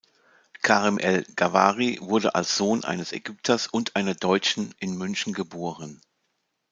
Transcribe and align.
Karim 0.63 0.97
El-Gawhary 0.97 1.99
wurde 2.01 2.33
als 2.33 2.57
Sohn 2.57 2.83
eines 2.83 3.11
Ägypters 3.11 3.67
und 3.67 3.95
einer 3.95 4.15
Deutschen 4.15 4.73
in 4.79 4.97
München 4.97 5.31
geboren. 5.31 6.01